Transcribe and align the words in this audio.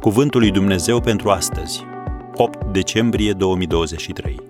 Cuvântul 0.00 0.40
lui 0.40 0.50
Dumnezeu 0.50 1.00
pentru 1.00 1.30
astăzi, 1.30 1.84
8 2.34 2.64
decembrie 2.64 3.32
2023. 3.32 4.40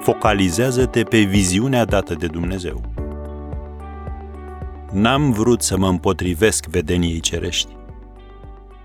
Focalizează-te 0.00 1.02
pe 1.02 1.20
viziunea 1.20 1.84
dată 1.84 2.14
de 2.14 2.26
Dumnezeu. 2.26 2.92
N-am 4.92 5.32
vrut 5.32 5.62
să 5.62 5.76
mă 5.76 5.88
împotrivesc 5.88 6.66
vedeniei 6.66 7.20
cerești. 7.20 7.76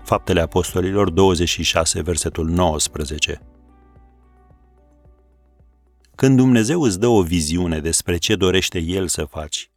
Faptele 0.02 0.40
Apostolilor 0.40 1.10
26, 1.10 2.02
versetul 2.02 2.48
19. 2.48 3.40
Când 6.14 6.36
Dumnezeu 6.36 6.82
îți 6.82 7.00
dă 7.00 7.06
o 7.06 7.22
viziune 7.22 7.78
despre 7.78 8.16
ce 8.16 8.36
dorește 8.36 8.78
El 8.78 9.08
să 9.08 9.24
faci, 9.24 9.70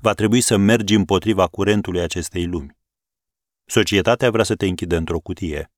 va 0.00 0.12
trebui 0.12 0.40
să 0.40 0.56
mergi 0.56 0.94
împotriva 0.94 1.46
curentului 1.46 2.00
acestei 2.00 2.46
lumi. 2.46 2.77
Societatea 3.70 4.30
vrea 4.30 4.44
să 4.44 4.54
te 4.54 4.66
închidă 4.66 4.96
într-o 4.96 5.20
cutie. 5.20 5.72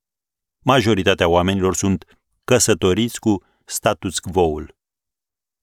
Majoritatea 0.59 1.29
oamenilor 1.29 1.75
sunt 1.75 2.19
căsătoriți 2.45 3.19
cu 3.21 3.45
status 3.65 4.19
quo-ul. 4.19 4.77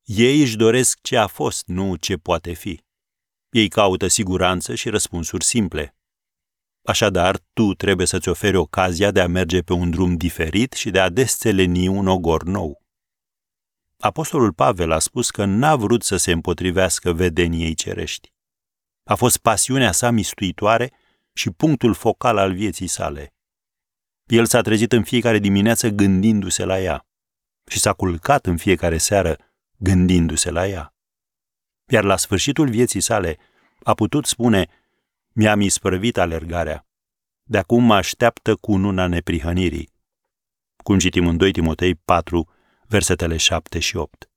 Ei 0.03 0.41
își 0.41 0.55
doresc 0.57 0.99
ce 1.01 1.17
a 1.17 1.27
fost, 1.27 1.67
nu 1.67 1.95
ce 1.95 2.15
poate 2.15 2.53
fi. 2.53 2.81
Ei 3.49 3.67
caută 3.67 4.07
siguranță 4.07 4.75
și 4.75 4.89
răspunsuri 4.89 5.43
simple. 5.43 5.95
Așadar, 6.85 7.39
tu 7.53 7.73
trebuie 7.73 8.07
să-ți 8.07 8.29
oferi 8.29 8.55
ocazia 8.55 9.11
de 9.11 9.21
a 9.21 9.27
merge 9.27 9.61
pe 9.61 9.73
un 9.73 9.89
drum 9.89 10.15
diferit 10.15 10.73
și 10.73 10.89
de 10.89 10.99
a 10.99 11.09
desțeleni 11.09 11.87
un 11.87 12.07
ogor 12.07 12.43
nou. 12.43 12.85
Apostolul 13.97 14.53
Pavel 14.53 14.91
a 14.91 14.99
spus 14.99 15.29
că 15.29 15.45
n-a 15.45 15.75
vrut 15.75 16.03
să 16.03 16.17
se 16.17 16.31
împotrivească 16.31 17.13
vedeniei 17.13 17.73
cerești. 17.73 18.33
A 19.03 19.15
fost 19.15 19.37
pasiunea 19.37 19.91
sa 19.91 20.11
mistuitoare 20.11 20.91
și 21.37 21.51
punctul 21.51 21.93
focal 21.93 22.37
al 22.37 22.53
vieții 22.53 22.87
sale. 22.87 23.33
El 24.25 24.45
s-a 24.45 24.61
trezit 24.61 24.91
în 24.91 25.03
fiecare 25.03 25.39
dimineață 25.39 25.89
gândindu-se 25.89 26.65
la 26.65 26.79
ea 26.79 27.05
și 27.65 27.79
s-a 27.79 27.93
culcat 27.93 28.45
în 28.45 28.57
fiecare 28.57 28.97
seară 28.97 29.37
gândindu-se 29.77 30.51
la 30.51 30.67
ea. 30.67 30.93
Iar 31.85 32.03
la 32.03 32.17
sfârșitul 32.17 32.69
vieții 32.69 33.01
sale 33.01 33.37
a 33.83 33.93
putut 33.93 34.25
spune, 34.25 34.67
mi-am 35.33 35.61
isprăvit 35.61 36.17
alergarea, 36.17 36.87
de 37.43 37.57
acum 37.57 37.83
mă 37.83 37.95
așteaptă 37.95 38.55
cununa 38.55 39.07
neprihănirii. 39.07 39.89
Cum 40.83 40.99
citim 40.99 41.27
în 41.27 41.37
2 41.37 41.51
Timotei 41.51 41.95
4, 41.95 42.49
versetele 42.87 43.37
7 43.37 43.79
și 43.79 43.95
8. 43.95 44.29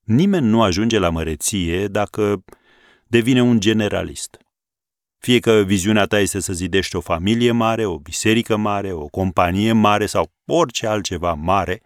Nimeni 0.00 0.46
nu 0.46 0.62
ajunge 0.62 0.98
la 0.98 1.10
măreție 1.10 1.88
dacă 1.88 2.44
devine 3.06 3.42
un 3.42 3.60
generalist. 3.60 4.43
Fie 5.24 5.40
că 5.40 5.62
viziunea 5.62 6.06
ta 6.06 6.18
este 6.18 6.40
să 6.40 6.52
zidești 6.52 6.96
o 6.96 7.00
familie 7.00 7.52
mare, 7.52 7.84
o 7.84 7.98
biserică 7.98 8.56
mare, 8.56 8.92
o 8.92 9.06
companie 9.06 9.72
mare 9.72 10.06
sau 10.06 10.32
orice 10.46 10.86
altceva 10.86 11.34
mare, 11.34 11.82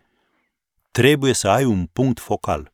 trebuie 0.90 1.32
să 1.32 1.48
ai 1.48 1.64
un 1.64 1.86
punct 1.86 2.20
focal. 2.20 2.72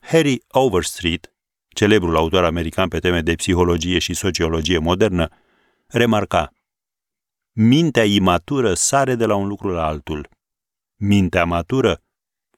Harry 0.00 0.38
Overstreet, 0.48 1.34
celebrul 1.68 2.16
autor 2.16 2.44
american 2.44 2.88
pe 2.88 2.98
teme 2.98 3.20
de 3.20 3.34
psihologie 3.34 3.98
și 3.98 4.14
sociologie 4.14 4.78
modernă, 4.78 5.28
remarca 5.86 6.52
Mintea 7.52 8.04
imatură 8.04 8.74
sare 8.74 9.14
de 9.14 9.26
la 9.26 9.34
un 9.34 9.46
lucru 9.46 9.68
la 9.68 9.86
altul. 9.86 10.28
Mintea 10.96 11.44
matură 11.44 12.02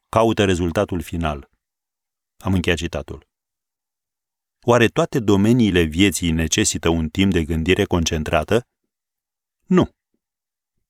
caută 0.08 0.44
rezultatul 0.44 1.00
final. 1.00 1.50
Am 2.38 2.54
încheiat 2.54 2.78
citatul. 2.78 3.33
Oare 4.66 4.86
toate 4.86 5.18
domeniile 5.20 5.82
vieții 5.82 6.30
necesită 6.30 6.88
un 6.88 7.08
timp 7.08 7.32
de 7.32 7.44
gândire 7.44 7.84
concentrată? 7.84 8.66
Nu. 9.66 9.90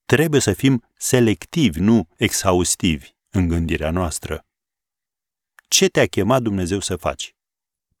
Trebuie 0.05 0.41
să 0.41 0.53
fim 0.53 0.83
selectivi, 0.97 1.79
nu 1.79 2.07
exhaustivi 2.17 3.09
în 3.29 3.47
gândirea 3.47 3.91
noastră. 3.91 4.45
Ce 5.67 5.87
te-a 5.87 6.05
chemat 6.05 6.41
Dumnezeu 6.41 6.79
să 6.79 6.95
faci? 6.95 7.35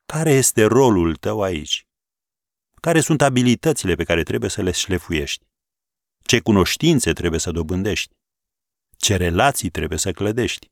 Care 0.05 0.31
este 0.31 0.63
rolul 0.63 1.15
tău 1.15 1.41
aici? 1.41 1.87
Care 2.75 2.99
sunt 2.99 3.21
abilitățile 3.21 3.95
pe 3.95 4.03
care 4.03 4.23
trebuie 4.23 4.49
să 4.49 4.61
le 4.61 4.71
șlefuiești? 4.71 5.45
Ce 6.23 6.39
cunoștințe 6.39 7.13
trebuie 7.13 7.39
să 7.39 7.51
dobândești? 7.51 8.15
Ce 8.97 9.15
relații 9.15 9.69
trebuie 9.69 9.97
să 9.97 10.11
clădești? 10.11 10.71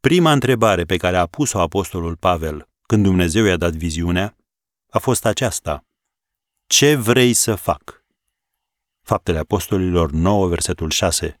Prima 0.00 0.32
întrebare 0.32 0.84
pe 0.84 0.96
care 0.96 1.16
a 1.16 1.26
pus-o 1.26 1.60
apostolul 1.60 2.16
Pavel 2.16 2.69
când 2.90 3.02
Dumnezeu 3.02 3.44
i-a 3.44 3.56
dat 3.56 3.72
viziunea, 3.72 4.36
a 4.92 4.98
fost 4.98 5.24
aceasta. 5.24 5.84
Ce 6.66 6.94
vrei 6.94 7.32
să 7.32 7.54
fac? 7.54 8.04
Faptele 9.02 9.38
Apostolilor 9.38 10.10
9, 10.10 10.48
versetul 10.48 10.90
6. 10.90 11.40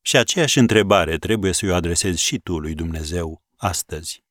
Și 0.00 0.16
aceeași 0.16 0.58
întrebare 0.58 1.18
trebuie 1.18 1.52
să 1.52 1.66
o 1.70 1.74
adresezi 1.74 2.22
și 2.22 2.38
tu 2.38 2.58
lui 2.58 2.74
Dumnezeu 2.74 3.42
astăzi. 3.56 4.24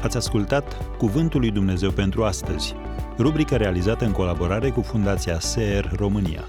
Ați 0.00 0.16
ascultat 0.16 0.96
Cuvântul 0.96 1.40
lui 1.40 1.50
Dumnezeu 1.50 1.90
pentru 1.90 2.24
astăzi, 2.24 2.74
rubrica 3.18 3.56
realizată 3.56 4.04
în 4.04 4.12
colaborare 4.12 4.70
cu 4.70 4.82
Fundația 4.82 5.40
SER 5.40 5.92
România. 5.96 6.48